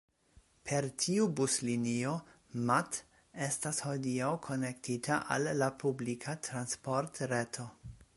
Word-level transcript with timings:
Per 0.67 0.85
tiu 1.01 1.25
buslinio 1.39 2.13
Matt 2.69 2.97
estas 3.49 3.81
hodiaŭ 3.89 4.31
konektita 4.49 5.19
al 5.37 5.47
la 5.61 5.69
publika 5.85 6.35
transportreto. 6.49 7.69